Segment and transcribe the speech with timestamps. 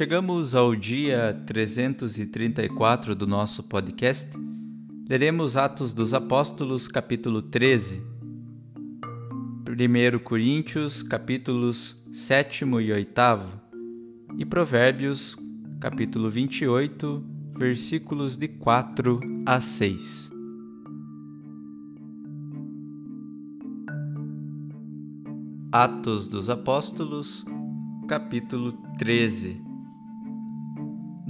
[0.00, 4.30] Chegamos ao dia 334 do nosso podcast.
[5.06, 8.02] Leremos Atos dos Apóstolos, capítulo 13,
[9.68, 13.20] 1 Coríntios, capítulos 7 e 8
[14.38, 15.36] e Provérbios,
[15.78, 17.22] capítulo 28,
[17.58, 20.32] versículos de 4 a 6.
[25.70, 27.44] Atos dos Apóstolos,
[28.08, 29.68] capítulo 13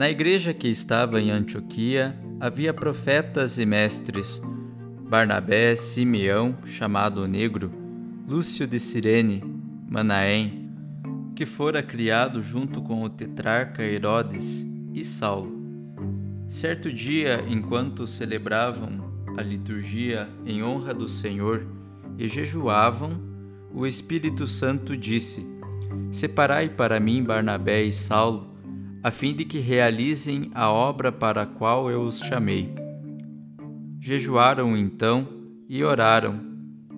[0.00, 4.40] na igreja que estava em Antioquia havia profetas e mestres:
[5.06, 7.70] Barnabé, Simeão, chamado Negro,
[8.26, 9.44] Lúcio de Cirene,
[9.86, 10.70] Manaém,
[11.36, 15.52] que fora criado junto com o tetrarca Herodes, e Saulo.
[16.48, 21.66] Certo dia, enquanto celebravam a liturgia em honra do Senhor
[22.16, 23.20] e jejuavam,
[23.70, 25.46] o Espírito Santo disse:
[26.10, 28.49] Separai para mim Barnabé e Saulo
[29.02, 32.74] a fim de que realizem a obra para a qual eu os chamei.
[33.98, 35.26] Jejuaram então
[35.68, 36.40] e oraram,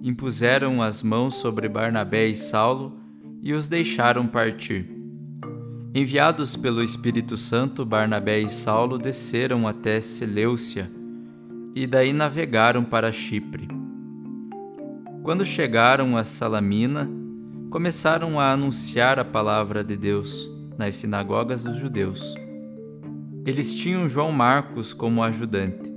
[0.02, 2.98] impuseram as mãos sobre Barnabé e Saulo
[3.41, 4.91] e os deixaram partir.
[5.94, 10.91] Enviados pelo Espírito Santo, Barnabé e Saulo desceram até Seleucia
[11.74, 13.68] e daí navegaram para Chipre.
[15.22, 17.08] Quando chegaram a Salamina,
[17.70, 22.34] começaram a anunciar a palavra de Deus nas sinagogas dos judeus.
[23.44, 25.93] Eles tinham João Marcos como ajudante.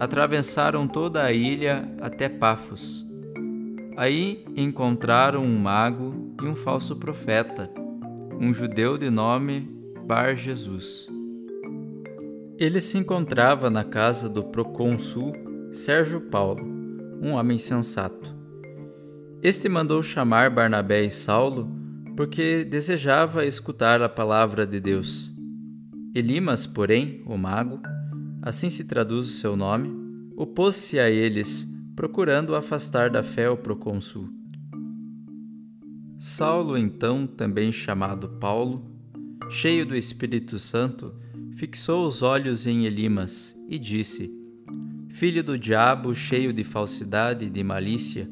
[0.00, 3.06] Atravessaram toda a ilha até Pafos.
[3.96, 7.70] Aí encontraram um mago e um falso profeta,
[8.40, 9.68] um judeu de nome
[10.06, 11.08] Bar Jesus.
[12.58, 15.32] Ele se encontrava na casa do procônsul
[15.70, 16.64] Sérgio Paulo,
[17.20, 18.36] um homem sensato.
[19.40, 21.77] Este mandou chamar Barnabé e Saulo
[22.18, 25.32] porque desejava escutar a palavra de Deus.
[26.12, 27.80] Elimas, porém, o mago,
[28.42, 29.88] assim se traduz o seu nome,
[30.36, 34.28] opôs-se a eles, procurando afastar da fé o procônsul.
[36.16, 38.84] Saulo, então, também chamado Paulo,
[39.48, 41.14] cheio do Espírito Santo,
[41.54, 44.28] fixou os olhos em Elimas e disse:
[45.08, 48.28] Filho do diabo, cheio de falsidade e de malícia,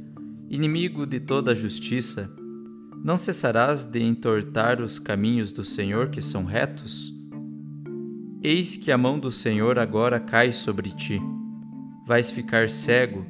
[0.51, 2.29] inimigo de toda a justiça,
[3.05, 7.13] não cessarás de entortar os caminhos do Senhor que são retos?
[8.43, 11.21] Eis que a mão do Senhor agora cai sobre ti.
[12.07, 13.27] Vais ficar cego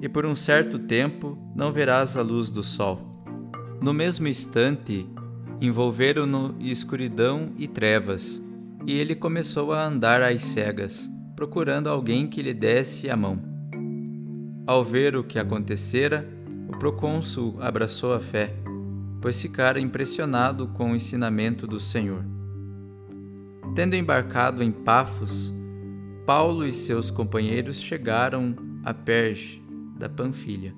[0.00, 3.08] e por um certo tempo não verás a luz do sol.
[3.80, 5.06] No mesmo instante,
[5.60, 8.42] envolveram-no escuridão e trevas,
[8.86, 13.40] e ele começou a andar às cegas, procurando alguém que lhe desse a mão.
[14.66, 16.28] Ao ver o que acontecera,
[16.68, 18.54] o procônsul abraçou a fé,
[19.20, 22.24] pois ficara impressionado com o ensinamento do Senhor.
[23.74, 25.52] Tendo embarcado em Pafos,
[26.26, 28.54] Paulo e seus companheiros chegaram
[28.84, 29.62] a Perge,
[29.98, 30.74] da Panfilha.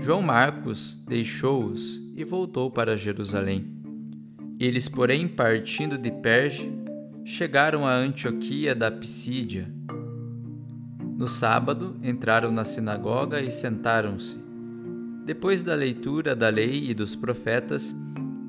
[0.00, 3.66] João Marcos deixou-os e voltou para Jerusalém.
[4.58, 6.72] Eles, porém, partindo de Perge,
[7.24, 9.72] chegaram a Antioquia da Pisídia.
[11.16, 14.47] No sábado, entraram na sinagoga e sentaram-se.
[15.28, 17.94] Depois da leitura da lei e dos profetas,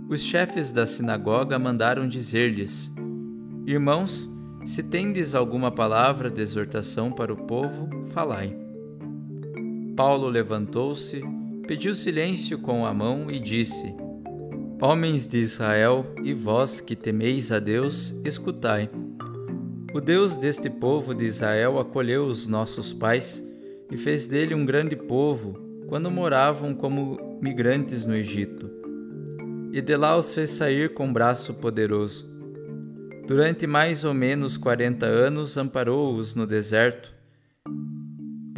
[0.08, 2.90] os chefes da sinagoga mandaram dizer-lhes:
[3.68, 4.30] Irmãos,
[4.64, 8.56] se tendes alguma palavra de exortação para o povo, falai.
[9.94, 11.22] Paulo levantou-se,
[11.68, 13.94] pediu silêncio com a mão e disse:
[14.82, 18.90] Homens de Israel e vós que temeis a Deus, escutai.
[19.94, 23.44] O Deus deste povo de Israel acolheu os nossos pais
[23.92, 28.72] e fez dele um grande povo quando moravam como migrantes no Egito.
[29.74, 32.30] E de lá os fez sair com braço poderoso.
[33.28, 37.20] Durante mais ou menos quarenta anos amparou-os no deserto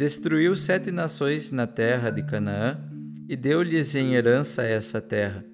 [0.02, 2.76] destruiu sete nações na terra de Canaã
[3.28, 5.44] e deu-lhes em herança essa terra.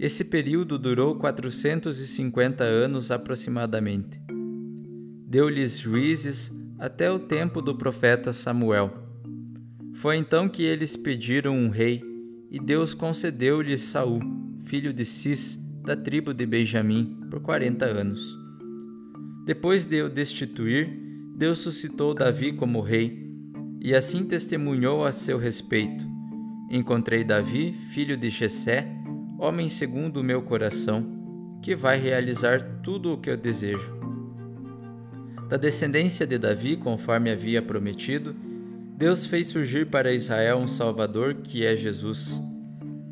[0.00, 4.18] Esse período durou 450 anos aproximadamente.
[5.26, 9.07] Deu-lhes juízes até o tempo do profeta Samuel.
[9.98, 12.00] Foi então que eles pediram um rei,
[12.52, 14.20] e Deus concedeu-lhes Saul,
[14.60, 18.38] filho de Cis, da tribo de Benjamim, por quarenta anos.
[19.44, 20.88] Depois de o destituir,
[21.36, 23.26] Deus suscitou Davi como rei
[23.80, 26.06] e assim testemunhou a seu respeito:
[26.70, 28.86] Encontrei Davi, filho de Jessé,
[29.36, 33.92] homem segundo o meu coração, que vai realizar tudo o que eu desejo.
[35.48, 38.36] Da descendência de Davi, conforme havia prometido,
[38.98, 42.42] Deus fez surgir para Israel um Salvador que é Jesus.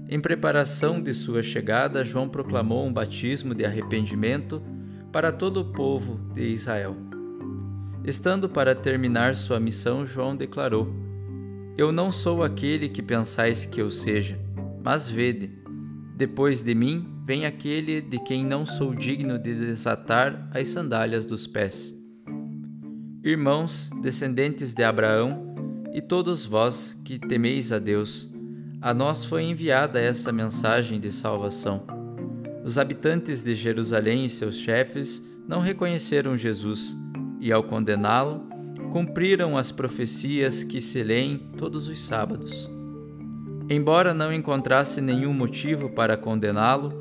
[0.09, 4.61] Em preparação de sua chegada, João proclamou um batismo de arrependimento
[5.12, 6.97] para todo o povo de Israel.
[8.05, 10.93] Estando para terminar sua missão, João declarou:
[11.79, 14.41] Eu não sou aquele que pensais que eu seja,
[14.83, 15.53] mas vede,
[16.17, 21.47] depois de mim vem aquele de quem não sou digno de desatar as sandálias dos
[21.47, 21.94] pés.
[23.23, 25.46] Irmãos, descendentes de Abraão,
[25.97, 28.29] e todos vós que temeis a Deus,
[28.83, 31.85] a nós foi enviada essa mensagem de salvação.
[32.63, 36.95] Os habitantes de Jerusalém e seus chefes não reconheceram Jesus
[37.41, 38.47] e, ao condená-lo,
[38.93, 42.71] cumpriram as profecias que se leem todos os sábados.
[43.71, 46.93] Embora não encontrasse nenhum motivo para condená-lo,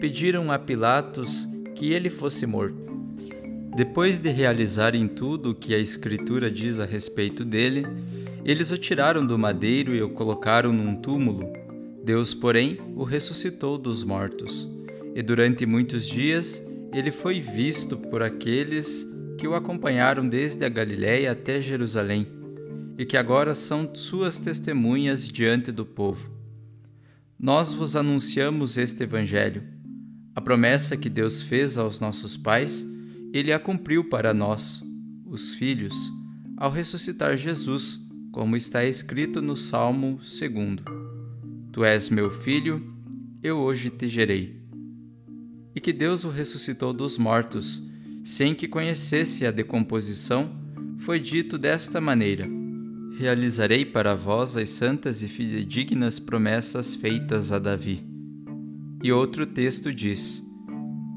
[0.00, 2.80] pediram a Pilatos que ele fosse morto.
[3.76, 7.86] Depois de realizarem tudo o que a Escritura diz a respeito dele,
[8.50, 11.48] eles o tiraram do madeiro e o colocaram num túmulo.
[12.04, 14.68] Deus, porém, o ressuscitou dos mortos.
[15.14, 16.60] E durante muitos dias
[16.92, 19.06] ele foi visto por aqueles
[19.38, 22.26] que o acompanharam desde a Galiléia até Jerusalém
[22.98, 26.28] e que agora são suas testemunhas diante do povo.
[27.38, 29.62] Nós vos anunciamos este Evangelho.
[30.34, 32.84] A promessa que Deus fez aos nossos pais,
[33.32, 34.82] ele a cumpriu para nós,
[35.24, 35.94] os filhos,
[36.56, 40.84] ao ressuscitar Jesus, como está escrito no Salmo 2.
[41.72, 42.94] Tu és meu filho,
[43.42, 44.60] eu hoje te gerei.
[45.74, 47.82] E que Deus o ressuscitou dos mortos,
[48.22, 50.50] sem que conhecesse a decomposição,
[50.98, 52.48] foi dito desta maneira:
[53.16, 58.04] Realizarei para vós as santas e fidedignas promessas feitas a Davi.
[59.02, 60.44] E outro texto diz: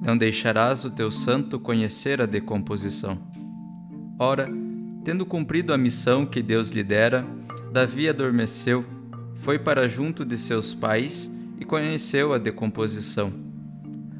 [0.03, 3.19] Não deixarás o teu santo conhecer a decomposição.
[4.19, 4.62] Ora,
[5.03, 7.25] tendo cumprido a missão que Deus lhe dera,
[7.71, 8.85] Davi adormeceu,
[9.35, 11.29] foi para junto de seus pais
[11.59, 13.33] e conheceu a decomposição.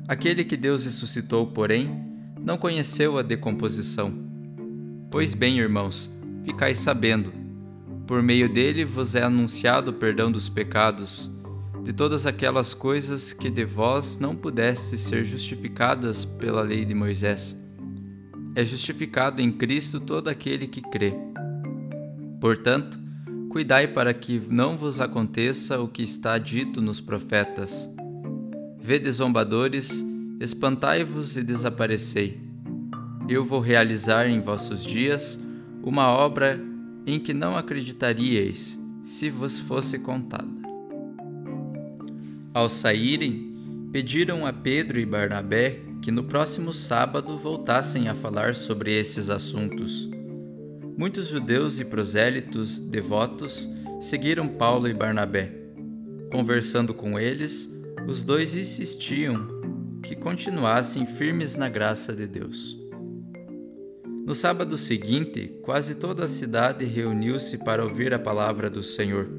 [0.08, 2.04] Aquele que Deus ressuscitou, porém,
[2.42, 4.14] não conheceu a decomposição.
[5.10, 6.14] Pois bem, irmãos,
[6.44, 7.32] ficai sabendo,
[8.06, 11.32] por meio dele vos é anunciado o perdão dos pecados,
[11.84, 17.56] de todas aquelas coisas que de vós não pudestes ser justificadas pela lei de Moisés.
[18.56, 21.16] É justificado em Cristo todo aquele que crê.
[22.40, 23.00] Portanto,
[23.50, 27.90] cuidai para que não vos aconteça o que está dito nos profetas.
[28.80, 30.06] Vede zombadores,
[30.40, 32.40] espantai-vos e desaparecei.
[33.28, 35.40] Eu vou realizar em vossos dias
[35.82, 36.62] uma obra
[37.08, 40.48] em que não acreditaríeis se vos fosse contada.
[42.54, 48.94] Ao saírem, pediram a Pedro e Barnabé que no próximo sábado voltassem a falar sobre
[48.94, 50.10] esses assuntos.
[50.98, 53.70] Muitos judeus e prosélitos devotos
[54.02, 55.50] seguiram Paulo e Barnabé.
[56.30, 57.74] Conversando com eles,
[58.06, 59.48] os dois insistiam
[60.04, 62.78] que continuassem firmes na graça de Deus.
[64.28, 69.30] No sábado seguinte, quase toda a cidade reuniu-se para ouvir a palavra do Senhor.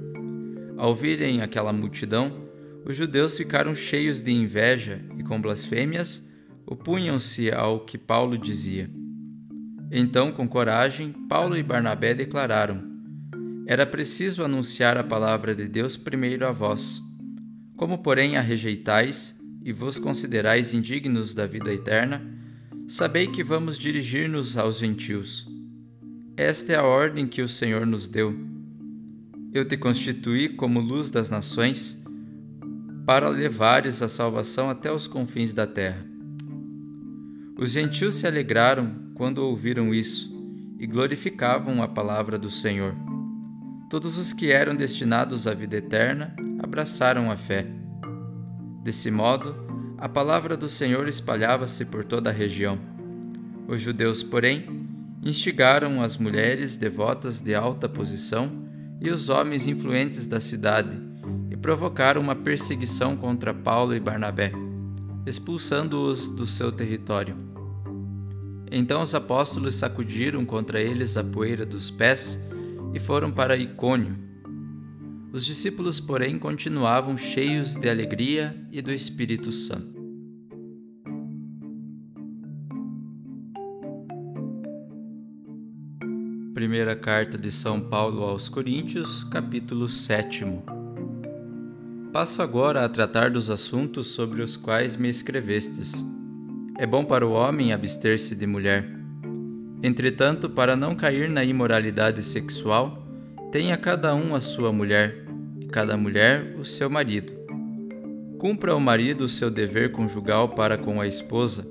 [0.79, 2.49] Ao ouvirem aquela multidão,
[2.87, 6.33] os judeus ficaram cheios de inveja e, com blasfêmias,
[6.67, 8.91] opunham-se ao que Paulo dizia.
[9.91, 12.83] Então, com coragem, Paulo e Barnabé declararam:
[13.67, 17.01] Era preciso anunciar a palavra de Deus primeiro a vós.
[17.77, 22.23] Como, porém, a rejeitais e vos considerais indignos da vida eterna,
[22.87, 25.49] sabei que vamos dirigir-nos aos gentios.
[26.37, 28.37] Esta é a ordem que o Senhor nos deu.
[29.53, 31.97] Eu te constituí como luz das nações,
[33.07, 36.14] para levares a salvação até os confins da terra.
[37.57, 40.35] Os gentios se alegraram quando ouviram isso
[40.79, 42.95] e glorificavam a palavra do Senhor.
[43.89, 47.65] Todos os que eram destinados à vida eterna abraçaram a fé.
[48.83, 49.55] Desse modo,
[49.97, 52.77] a palavra do Senhor espalhava-se por toda a região.
[53.69, 54.89] Os judeus, porém,
[55.23, 58.51] instigaram as mulheres devotas de alta posição
[59.01, 60.99] e os homens influentes da cidade
[61.51, 64.51] e provocaram uma perseguição contra Paulo e Barnabé,
[65.27, 67.37] expulsando-os do seu território.
[68.71, 72.39] Então os apóstolos sacudiram contra eles a poeira dos pés
[72.93, 74.17] e foram para Icônio.
[75.33, 79.95] Os discípulos, porém, continuavam cheios de alegria e do Espírito Santo.
[86.55, 90.45] Primeira carta de São Paulo aos Coríntios, capítulo 7.
[92.15, 95.93] Passo agora a tratar dos assuntos sobre os quais me escrevestes.
[96.79, 98.89] É bom para o homem abster-se de mulher.
[99.83, 103.05] Entretanto, para não cair na imoralidade sexual,
[103.51, 105.27] tenha cada um a sua mulher,
[105.61, 107.33] e cada mulher o seu marido.
[108.39, 111.67] Cumpra o marido o seu dever conjugal para com a esposa,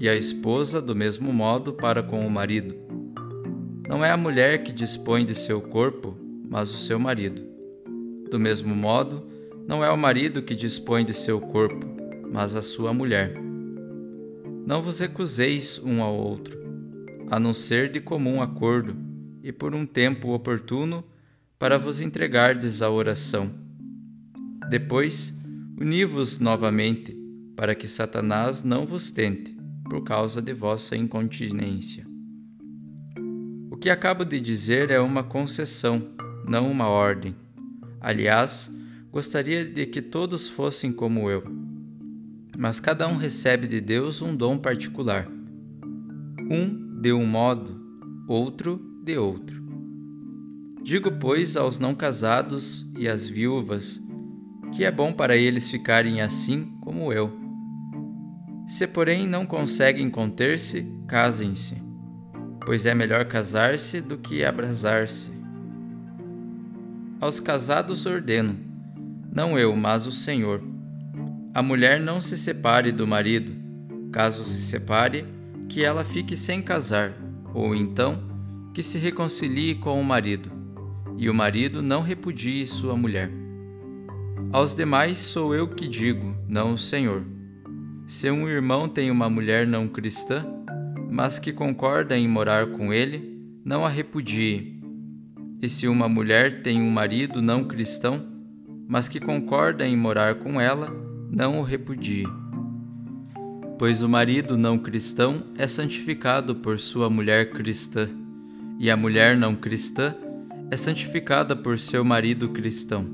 [0.00, 2.74] e a esposa do mesmo modo para com o marido
[3.86, 6.16] não é a mulher que dispõe de seu corpo,
[6.48, 7.42] mas o seu marido.
[8.30, 9.33] Do mesmo modo,
[9.66, 11.86] não é o marido que dispõe de seu corpo,
[12.32, 13.34] mas a sua mulher.
[14.66, 16.58] Não vos recuseis um ao outro,
[17.30, 18.96] a não ser de comum acordo
[19.42, 21.04] e por um tempo oportuno
[21.58, 23.50] para vos entregardes à oração.
[24.68, 25.34] Depois,
[25.80, 27.16] uni-vos novamente,
[27.56, 29.56] para que Satanás não vos tente,
[29.88, 32.14] por causa de vossa incontinência
[33.84, 36.08] que acabo de dizer é uma concessão,
[36.48, 37.36] não uma ordem.
[38.00, 38.72] Aliás,
[39.14, 41.44] gostaria de que todos fossem como eu.
[42.58, 45.30] Mas cada um recebe de Deus um dom particular.
[46.50, 47.80] Um de um modo,
[48.26, 49.62] outro de outro.
[50.82, 54.02] Digo, pois, aos não casados e às viúvas,
[54.72, 57.32] que é bom para eles ficarem assim como eu.
[58.66, 61.84] Se, porém, não conseguem conter-se, casem-se
[62.66, 65.30] pois é melhor casar-se do que abrasar-se.
[67.20, 68.73] Aos casados ordeno,
[69.34, 70.62] não eu, mas o Senhor.
[71.52, 73.52] A mulher não se separe do marido,
[74.12, 75.26] caso se separe,
[75.68, 77.12] que ela fique sem casar,
[77.52, 78.22] ou então
[78.72, 80.50] que se reconcilie com o marido,
[81.16, 83.30] e o marido não repudie sua mulher.
[84.52, 87.24] Aos demais sou eu que digo, não o Senhor.
[88.06, 90.46] Se um irmão tem uma mulher não cristã,
[91.10, 94.80] mas que concorda em morar com ele, não a repudie.
[95.60, 98.33] E se uma mulher tem um marido não cristão,
[98.88, 100.88] mas que concorda em morar com ela,
[101.30, 102.26] não o repudie.
[103.78, 108.08] Pois o marido não cristão é santificado por sua mulher cristã,
[108.78, 110.14] e a mulher não cristã
[110.70, 113.04] é santificada por seu marido cristão.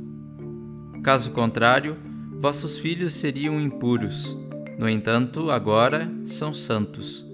[1.02, 1.96] Caso contrário,
[2.38, 4.36] vossos filhos seriam impuros,
[4.80, 7.26] no entanto, agora são santos.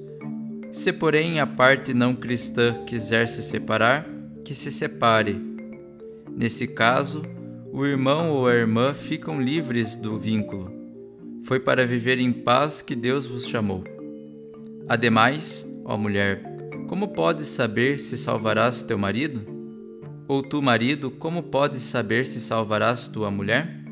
[0.73, 4.05] Se, porém, a parte não cristã quiser se separar,
[4.45, 5.41] que se separe.
[6.37, 7.23] Nesse caso,
[7.77, 10.73] o irmão ou a irmã ficam livres do vínculo.
[11.45, 13.85] Foi para viver em paz que Deus vos chamou.
[14.89, 16.43] Ademais, ó mulher,
[16.89, 19.45] como podes saber se salvarás teu marido?
[20.27, 23.85] Ou tu, marido, como podes saber se salvarás tua mulher?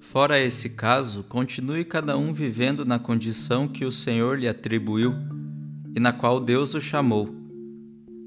[0.00, 5.14] Fora esse caso, continue cada um vivendo na condição que o Senhor lhe atribuiu
[5.94, 7.32] e na qual Deus o chamou.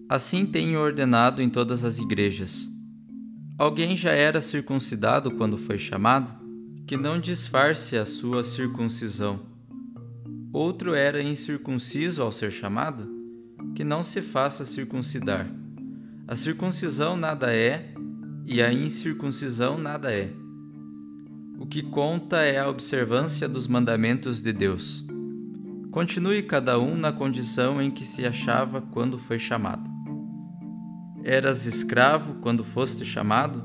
[0.08, 2.77] Assim tenho ordenado em todas as igrejas.
[3.58, 6.32] Alguém já era circuncidado quando foi chamado?
[6.86, 9.40] Que não disfarce a sua circuncisão.
[10.54, 13.10] Outro era incircunciso ao ser chamado?
[13.74, 15.52] Que não se faça circuncidar.
[16.28, 17.96] A circuncisão nada é
[18.46, 20.32] e a incircuncisão nada é.
[21.58, 25.04] O que conta é a observância dos mandamentos de Deus.
[25.90, 29.97] Continue cada um na condição em que se achava quando foi chamado.
[31.30, 33.62] Eras escravo quando foste chamado?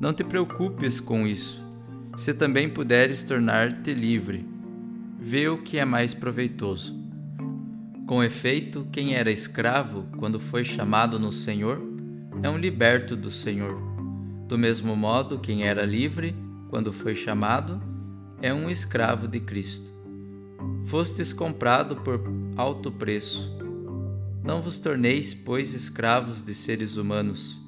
[0.00, 1.60] Não te preocupes com isso.
[2.16, 4.46] Se também puderes tornar-te livre,
[5.18, 6.96] vê o que é mais proveitoso.
[8.06, 11.82] Com efeito, quem era escravo quando foi chamado no Senhor
[12.40, 13.82] é um liberto do Senhor.
[14.46, 16.36] Do mesmo modo, quem era livre
[16.70, 17.82] quando foi chamado
[18.40, 19.90] é um escravo de Cristo.
[20.84, 22.22] Fostes comprado por
[22.56, 23.61] alto preço.
[24.44, 27.60] Não vos torneis, pois, escravos de seres humanos.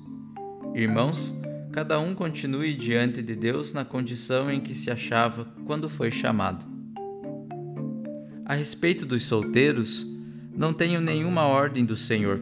[0.75, 1.33] Irmãos,
[1.71, 6.67] cada um continue diante de Deus na condição em que se achava quando foi chamado.
[8.45, 10.05] A respeito dos solteiros,
[10.53, 12.41] não tenho nenhuma ordem do Senhor,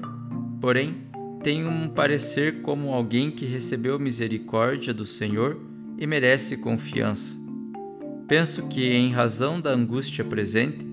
[0.62, 0.96] porém,
[1.42, 5.60] tenho um parecer como alguém que recebeu misericórdia do Senhor
[5.98, 7.36] e merece confiança.
[8.26, 10.86] Penso que, em razão da angústia presente,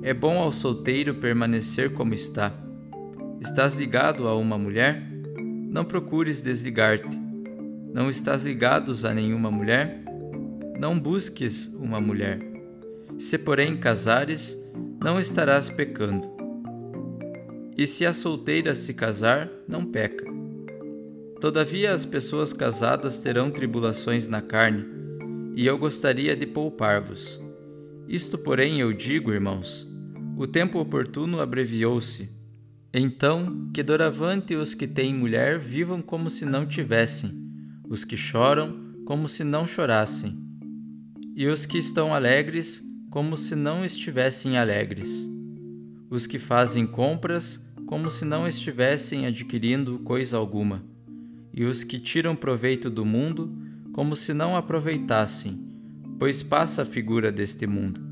[0.00, 2.67] é bom ao solteiro permanecer como está.
[3.40, 5.00] Estás ligado a uma mulher?
[5.70, 7.16] Não procures desligar-te.
[7.94, 10.02] Não estás ligado a nenhuma mulher?
[10.80, 12.40] Não busques uma mulher.
[13.16, 14.58] Se, porém, casares,
[15.00, 16.28] não estarás pecando.
[17.76, 20.26] E se a solteira se casar, não peca.
[21.40, 24.84] Todavia, as pessoas casadas terão tribulações na carne
[25.54, 27.40] e eu gostaria de poupar-vos.
[28.08, 29.88] Isto, porém, eu digo, irmãos:
[30.36, 32.37] o tempo oportuno abreviou-se.
[33.00, 37.30] Então, que doravante os que têm mulher vivam como se não tivessem,
[37.88, 40.36] os que choram como se não chorassem,
[41.36, 45.30] e os que estão alegres como se não estivessem alegres,
[46.10, 50.84] os que fazem compras como se não estivessem adquirindo coisa alguma,
[51.54, 53.56] e os que tiram proveito do mundo
[53.92, 55.56] como se não aproveitassem,
[56.18, 58.07] pois passa a figura deste mundo.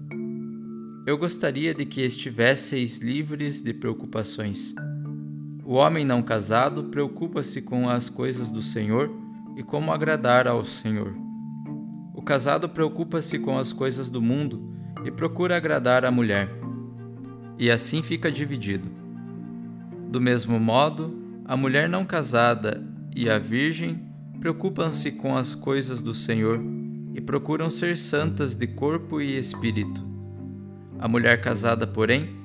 [1.06, 4.74] Eu gostaria de que estivesseis livres de preocupações.
[5.64, 9.08] O homem não casado preocupa-se com as coisas do Senhor
[9.56, 11.14] e como agradar ao Senhor.
[12.12, 16.50] O casado preocupa-se com as coisas do mundo e procura agradar a mulher.
[17.56, 18.90] E assim fica dividido.
[20.10, 22.82] Do mesmo modo, a mulher não casada
[23.14, 24.04] e a virgem
[24.40, 26.60] preocupam-se com as coisas do Senhor
[27.14, 30.05] e procuram ser santas de corpo e espírito.
[30.98, 32.36] A mulher casada, porém,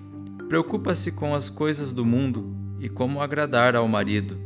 [0.49, 4.37] preocupa-se com as coisas do mundo e como agradar ao marido.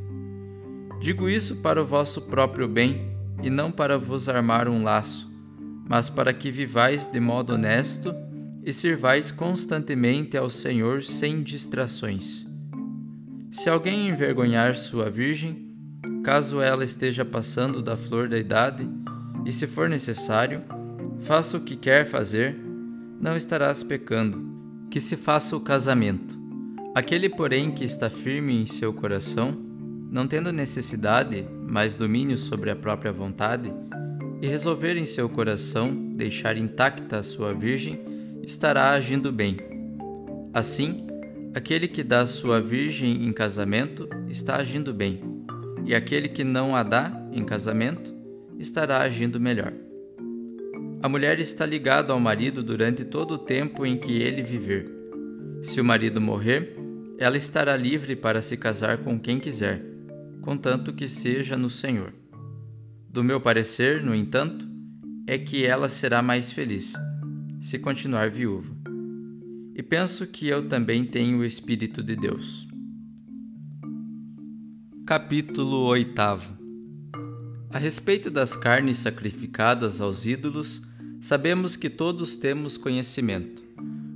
[1.00, 5.32] Digo isso para o vosso próprio bem e não para vos armar um laço,
[5.88, 8.14] mas para que vivais de modo honesto
[8.64, 12.48] e sirvais constantemente ao Senhor sem distrações.
[13.52, 15.72] Se alguém envergonhar sua virgem,
[16.24, 18.90] caso ela esteja passando da flor da idade,
[19.46, 20.64] e se for necessário,
[21.22, 22.60] faça o que quer fazer,
[23.20, 24.44] não estarás pecando,
[24.90, 26.40] que se faça o casamento.
[26.94, 29.56] Aquele, porém, que está firme em seu coração,
[30.12, 33.74] não tendo necessidade, mas domínio sobre a própria vontade,
[34.42, 38.00] e resolver em seu coração deixar intacta a sua virgem,
[38.44, 39.58] estará agindo bem.
[40.54, 41.06] Assim,
[41.54, 45.36] aquele que dá sua virgem em casamento está agindo bem
[45.86, 48.14] e aquele que não a dá em casamento
[48.58, 49.72] estará agindo melhor.
[51.02, 54.90] A mulher está ligada ao marido durante todo o tempo em que ele viver.
[55.62, 56.76] Se o marido morrer,
[57.18, 59.84] ela estará livre para se casar com quem quiser,
[60.42, 62.14] contanto que seja no Senhor.
[63.10, 64.68] Do meu parecer, no entanto,
[65.26, 66.94] é que ela será mais feliz,
[67.60, 68.76] se continuar viúva.
[69.76, 72.68] E penso que eu também tenho o Espírito de Deus.
[75.06, 76.55] Capítulo 8
[77.76, 80.82] A respeito das carnes sacrificadas aos ídolos,
[81.20, 83.66] sabemos que todos temos conhecimento.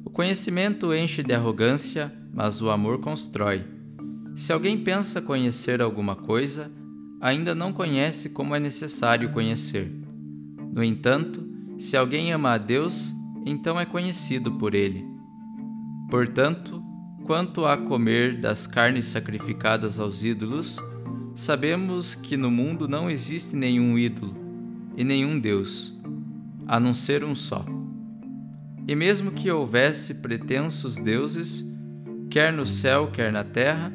[0.05, 3.65] O conhecimento enche de arrogância, mas o amor constrói.
[4.33, 6.71] Se alguém pensa conhecer alguma coisa,
[7.19, 9.91] ainda não conhece como é necessário conhecer.
[10.73, 11.45] No entanto,
[11.77, 13.13] se alguém ama a Deus,
[13.45, 15.05] então é conhecido por ele.
[16.09, 16.81] Portanto,
[17.29, 20.79] Quanto a comer das carnes sacrificadas aos ídolos,
[21.39, 24.35] sabemos que no mundo não existe nenhum ídolo
[24.97, 25.97] e nenhum Deus,
[26.67, 27.65] a não ser um só.
[28.85, 31.65] E mesmo que houvesse pretensos deuses,
[32.29, 33.93] quer no céu, quer na terra,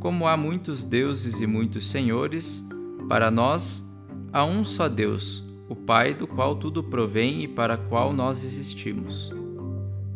[0.00, 2.64] como há muitos deuses e muitos senhores,
[3.08, 3.88] para nós
[4.32, 9.32] há um só Deus, o Pai, do qual tudo provém e para qual nós existimos.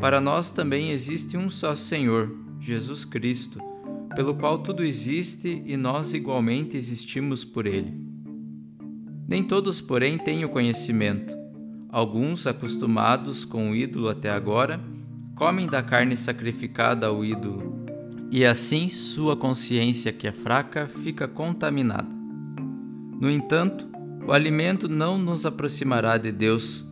[0.01, 3.61] Para nós também existe um só Senhor, Jesus Cristo,
[4.17, 7.93] pelo qual tudo existe e nós igualmente existimos por ele.
[9.29, 11.37] Nem todos, porém, têm o conhecimento.
[11.91, 14.81] Alguns, acostumados com o ídolo até agora,
[15.35, 17.85] comem da carne sacrificada ao ídolo,
[18.31, 22.09] e assim sua consciência, que é fraca, fica contaminada.
[23.21, 23.87] No entanto,
[24.27, 26.85] o alimento não nos aproximará de Deus.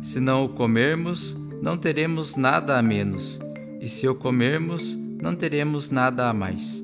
[0.00, 3.38] Se não o comermos, não teremos nada a menos,
[3.80, 6.82] e se o comermos, não teremos nada a mais.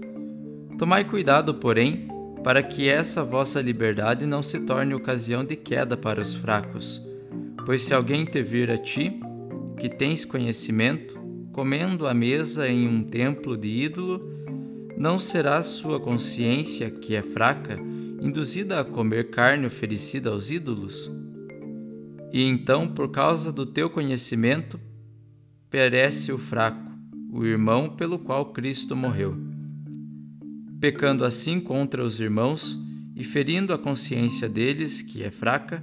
[0.79, 2.09] Tomai cuidado, porém,
[2.43, 7.01] para que essa vossa liberdade não se torne ocasião de queda para os fracos.
[7.65, 9.19] Pois se alguém te vir a ti,
[9.79, 11.19] que tens conhecimento,
[11.53, 14.35] comendo à mesa em um templo de ídolo,
[14.97, 17.79] não será sua consciência, que é fraca,
[18.21, 21.11] induzida a comer carne oferecida aos ídolos?
[22.33, 24.79] E então, por causa do teu conhecimento,
[25.71, 26.91] perece o fraco,
[27.35, 29.55] o irmão pelo qual Cristo morreu
[30.85, 32.79] pecando assim contra os irmãos
[33.17, 35.83] e ferindo a consciência deles, que é fraca,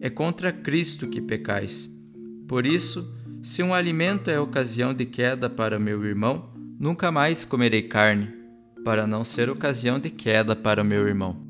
[0.00, 1.90] é contra Cristo que pecais.
[2.46, 3.12] Por isso,
[3.42, 8.32] se um alimento é ocasião de queda para meu irmão, nunca mais comerei carne,
[8.84, 11.49] para não ser ocasião de queda para meu irmão.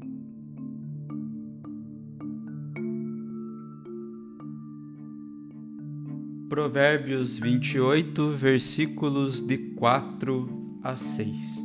[6.50, 11.64] Provérbios 28, versículos de 4 a 6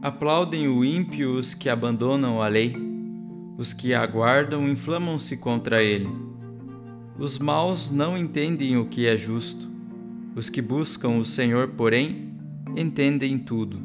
[0.00, 2.74] Aplaudem o ímpio os que abandonam a lei,
[3.58, 6.08] os que aguardam inflamam-se contra ele.
[7.18, 9.70] Os maus não entendem o que é justo,
[10.34, 12.32] os que buscam o Senhor, porém,
[12.74, 13.78] entendem tudo.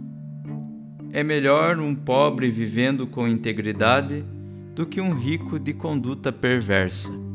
[1.11, 4.23] É melhor um pobre vivendo com integridade
[4.73, 7.32] do que um rico de conduta perversa.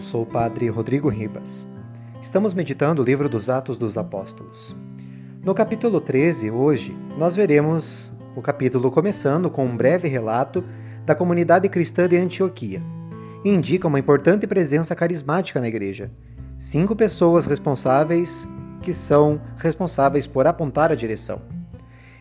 [0.00, 1.68] Eu sou o Padre Rodrigo Ribas.
[2.22, 4.74] Estamos meditando o livro dos Atos dos Apóstolos.
[5.44, 10.64] No capítulo 13, hoje, nós veremos o capítulo começando com um breve relato
[11.04, 12.82] da comunidade cristã de Antioquia.
[13.44, 16.10] E indica uma importante presença carismática na igreja.
[16.58, 18.48] Cinco pessoas responsáveis
[18.80, 21.42] que são responsáveis por apontar a direção.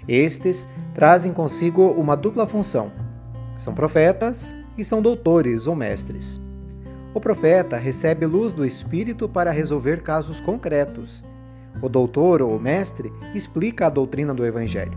[0.05, 2.91] Estes trazem consigo uma dupla função:
[3.57, 6.48] são profetas e são doutores ou mestres.
[7.11, 11.23] O profeta recebe luz do Espírito para resolver casos concretos.
[11.81, 14.95] O doutor ou mestre explica a doutrina do Evangelho.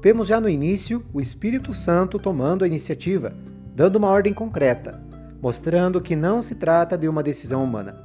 [0.00, 3.34] Vemos já no início o Espírito Santo tomando a iniciativa,
[3.74, 5.02] dando uma ordem concreta,
[5.42, 8.04] mostrando que não se trata de uma decisão humana.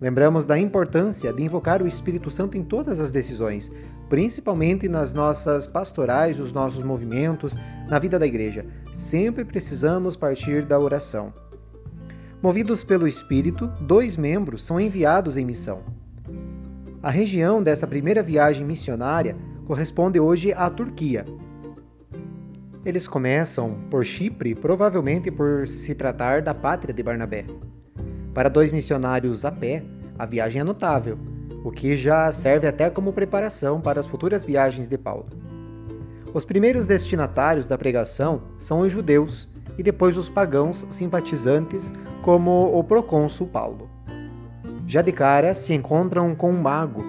[0.00, 3.70] Lembramos da importância de invocar o Espírito Santo em todas as decisões,
[4.08, 7.56] principalmente nas nossas pastorais, nos nossos movimentos,
[7.88, 8.66] na vida da igreja.
[8.92, 11.32] Sempre precisamos partir da oração.
[12.44, 15.80] Movidos pelo Espírito, dois membros são enviados em missão.
[17.02, 19.34] A região dessa primeira viagem missionária
[19.66, 21.24] corresponde hoje à Turquia.
[22.84, 27.46] Eles começam por Chipre, provavelmente por se tratar da pátria de Barnabé.
[28.34, 29.82] Para dois missionários a pé,
[30.18, 31.18] a viagem é notável,
[31.64, 35.28] o que já serve até como preparação para as futuras viagens de Paulo.
[36.34, 42.82] Os primeiros destinatários da pregação são os judeus e depois os pagãos simpatizantes, como o
[42.82, 43.88] procônsul Paulo.
[44.86, 47.02] Já de cara se encontram com um mago.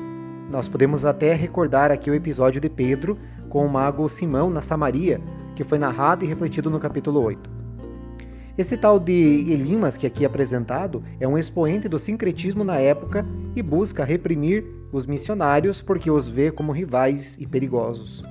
[0.49, 3.17] Nós podemos até recordar aqui o episódio de Pedro
[3.49, 5.21] com o mago Simão na Samaria,
[5.55, 7.55] que foi narrado e refletido no capítulo 8.
[8.57, 9.11] Esse tal de
[9.49, 14.65] Elimas que aqui é apresentado é um expoente do sincretismo na época e busca reprimir
[14.93, 18.23] os missionários porque os vê como rivais e perigosos.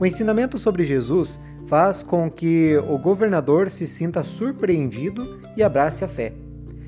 [0.00, 6.08] O ensinamento sobre Jesus faz com que o governador se sinta surpreendido e abrace a
[6.08, 6.32] fé.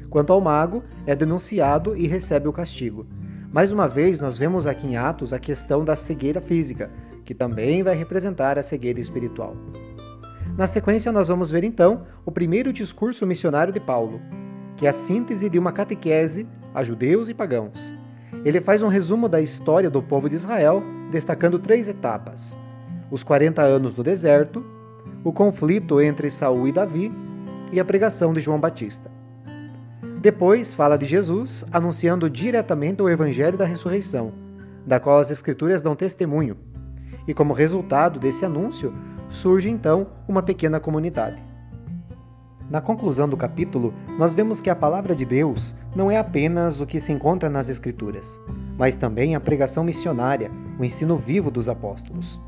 [0.09, 3.07] Quanto ao mago, é denunciado e recebe o castigo.
[3.53, 6.91] Mais uma vez, nós vemos aqui em Atos a questão da cegueira física,
[7.25, 9.57] que também vai representar a cegueira espiritual.
[10.57, 14.21] Na sequência, nós vamos ver então o primeiro discurso missionário de Paulo,
[14.77, 17.95] que é a síntese de uma catequese a judeus e pagãos.
[18.45, 22.57] Ele faz um resumo da história do povo de Israel, destacando três etapas:
[23.11, 24.65] os 40 anos no deserto,
[25.25, 27.13] o conflito entre Saul e Davi
[27.73, 29.11] e a pregação de João Batista.
[30.21, 34.33] Depois fala de Jesus anunciando diretamente o evangelho da ressurreição,
[34.87, 36.57] da qual as escrituras dão testemunho.
[37.27, 38.93] E como resultado desse anúncio,
[39.29, 41.43] surge então uma pequena comunidade.
[42.71, 46.87] Na conclusão do capítulo, nós vemos que a palavra de Deus não é apenas o
[46.87, 48.39] que se encontra nas Escrituras,
[48.77, 52.41] mas também a pregação missionária, o ensino vivo dos apóstolos.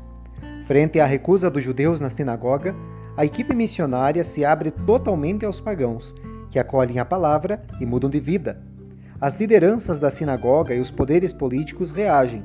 [0.65, 2.75] Frente à recusa dos judeus na sinagoga,
[3.17, 6.15] a equipe missionária se abre totalmente aos pagãos,
[6.49, 8.61] que acolhem a palavra e mudam de vida.
[9.19, 12.43] As lideranças da sinagoga e os poderes políticos reagem,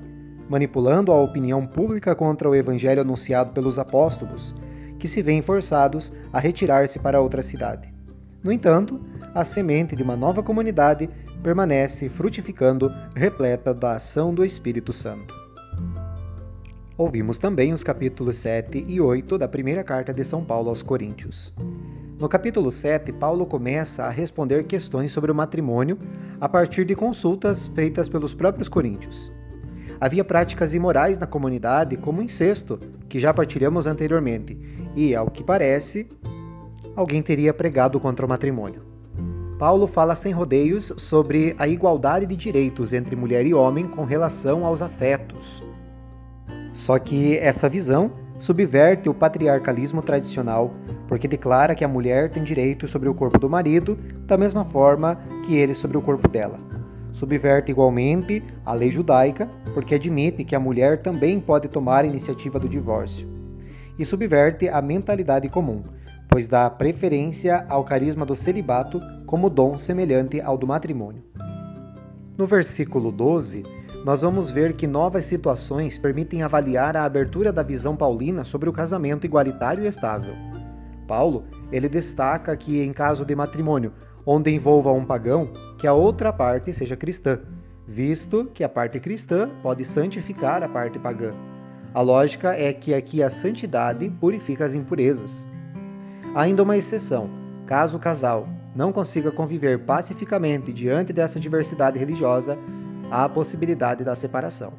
[0.49, 4.55] manipulando a opinião pública contra o evangelho anunciado pelos apóstolos,
[4.99, 7.93] que se veem forçados a retirar-se para outra cidade.
[8.43, 9.01] No entanto,
[9.35, 11.09] a semente de uma nova comunidade
[11.43, 15.46] permanece frutificando, repleta da ação do Espírito Santo.
[16.99, 21.55] Ouvimos também os capítulos 7 e 8 da primeira carta de São Paulo aos Coríntios.
[22.19, 25.99] No capítulo 7, Paulo começa a responder questões sobre o matrimônio
[26.41, 29.31] a partir de consultas feitas pelos próprios coríntios.
[30.01, 32.81] Havia práticas imorais na comunidade, como incesto,
[33.11, 34.59] que já partilhamos anteriormente,
[34.97, 36.09] e, ao que parece,
[36.95, 38.81] alguém teria pregado contra o matrimônio.
[39.59, 44.65] Paulo fala sem rodeios sobre a igualdade de direitos entre mulher e homem com relação
[44.65, 45.66] aos afetos.
[46.77, 50.75] Só que essa visão subverte o patriarcalismo tradicional,
[51.09, 55.19] porque declara que a mulher tem direito sobre o corpo do marido, da mesma forma
[55.47, 56.61] que ele sobre o corpo dela.
[57.15, 62.61] Subverte igualmente a lei judaica, porque admite que a mulher também pode tomar a iniciativa
[62.61, 63.27] do divórcio.
[63.99, 65.83] E subverte a mentalidade comum,
[66.29, 71.25] pois dá preferência ao carisma do celibato como dom semelhante ao do matrimônio.
[72.37, 73.63] No versículo 12,
[74.07, 78.73] nós vamos ver que novas situações permitem avaliar a abertura da visão paulina sobre o
[78.73, 80.33] casamento igualitário e estável.
[81.09, 81.43] Paulo,
[81.73, 83.93] ele destaca que em caso de matrimônio
[84.25, 87.41] onde envolva um pagão, que a outra parte seja cristã,
[87.85, 91.33] visto que a parte cristã pode santificar a parte pagã.
[91.93, 95.49] A lógica é que aqui a santidade purifica as impurezas.
[96.33, 97.29] Há ainda uma exceção,
[97.67, 102.57] caso o casal não consiga conviver pacificamente diante dessa diversidade religiosa,
[103.11, 104.73] a possibilidade da separação.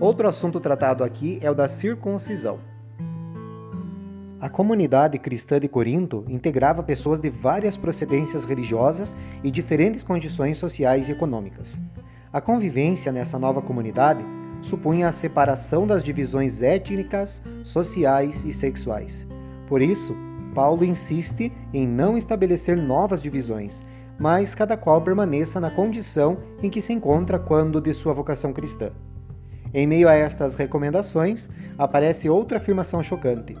[0.00, 2.58] Outro assunto tratado aqui é o da circuncisão.
[4.38, 11.08] A comunidade cristã de Corinto integrava pessoas de várias procedências religiosas e diferentes condições sociais
[11.08, 11.80] e econômicas.
[12.30, 14.22] A convivência nessa nova comunidade
[14.60, 19.26] supunha a separação das divisões étnicas, sociais e sexuais.
[19.66, 20.14] Por isso,
[20.54, 23.84] Paulo insiste em não estabelecer novas divisões
[24.18, 28.90] mas cada qual permaneça na condição em que se encontra quando de sua vocação cristã.
[29.74, 33.54] Em meio a estas recomendações, aparece outra afirmação chocante.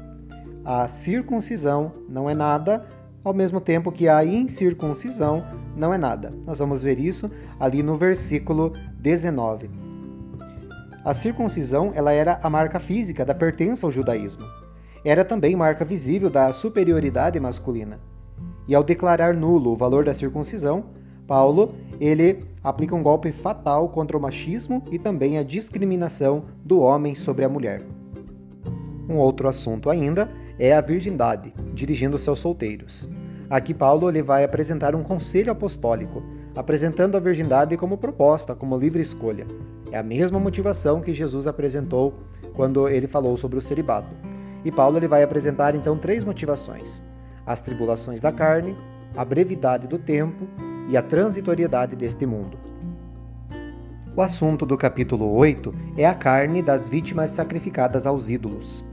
[0.64, 2.82] A circuncisão não é nada,
[3.22, 5.44] ao mesmo tempo que a incircuncisão
[5.76, 6.32] não é nada.
[6.46, 9.68] Nós vamos ver isso ali no versículo 19.
[11.04, 14.44] A circuncisão ela era a marca física da pertença ao judaísmo.
[15.04, 18.00] Era também marca visível da superioridade masculina.
[18.68, 20.84] E ao declarar nulo o valor da circuncisão,
[21.26, 27.14] Paulo ele aplica um golpe fatal contra o machismo e também a discriminação do homem
[27.14, 27.82] sobre a mulher.
[29.08, 33.08] Um outro assunto ainda é a virgindade, dirigindo seus solteiros.
[33.48, 36.22] Aqui Paulo ele vai apresentar um conselho apostólico,
[36.54, 39.46] apresentando a virgindade como proposta, como livre escolha.
[39.92, 42.14] É a mesma motivação que Jesus apresentou
[42.54, 44.12] quando ele falou sobre o celibato.
[44.64, 47.02] E Paulo ele vai apresentar então três motivações:
[47.46, 48.76] as tribulações da carne,
[49.16, 50.46] a brevidade do tempo
[50.88, 52.58] e a transitoriedade deste mundo.
[54.16, 58.84] O assunto do capítulo 8 é a carne das vítimas sacrificadas aos ídolos.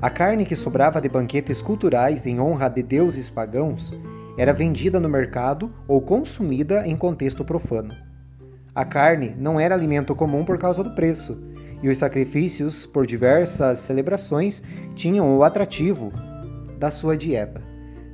[0.00, 3.94] A carne que sobrava de banquetes culturais em honra de deuses pagãos
[4.38, 7.94] era vendida no mercado ou consumida em contexto profano.
[8.74, 11.38] A carne não era alimento comum por causa do preço,
[11.82, 14.62] e os sacrifícios por diversas celebrações
[14.94, 16.10] tinham o atrativo
[16.78, 17.69] da sua dieta.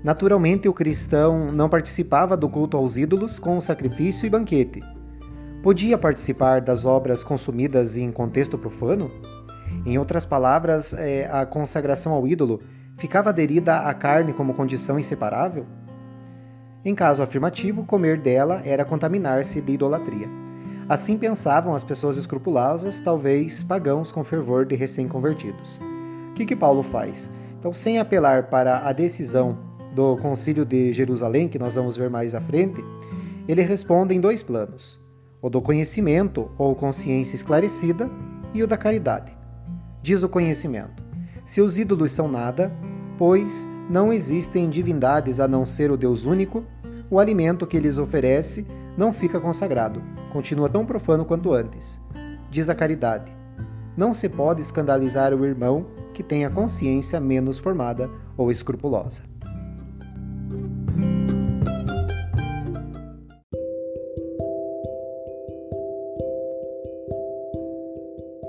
[0.06, 4.80] Naturalmente, o cristão não participava do culto aos ídolos com o sacrifício e banquete.
[5.64, 9.10] Podia participar das obras consumidas em contexto profano?
[9.84, 12.60] Em outras palavras, é, a consagração ao ídolo
[12.96, 15.66] ficava aderida à carne como condição inseparável?
[16.84, 20.28] Em caso afirmativo, comer dela era contaminar-se de idolatria.
[20.88, 25.80] Assim pensavam as pessoas escrupulosas, talvez pagãos com fervor de recém-convertidos.
[26.30, 27.28] O que, que Paulo faz?
[27.58, 29.65] Então, sem apelar para a decisão
[29.96, 32.84] do Concílio de Jerusalém, que nós vamos ver mais à frente,
[33.48, 35.00] ele responde em dois planos:
[35.40, 38.08] o do conhecimento ou consciência esclarecida
[38.52, 39.34] e o da caridade.
[40.02, 41.02] Diz o conhecimento:
[41.46, 42.70] se os ídolos são nada,
[43.16, 46.62] pois não existem divindades a não ser o Deus único,
[47.10, 48.66] o alimento que lhes oferece
[48.98, 51.98] não fica consagrado, continua tão profano quanto antes.
[52.50, 53.32] Diz a caridade:
[53.96, 59.22] não se pode escandalizar o irmão que tem a consciência menos formada ou escrupulosa.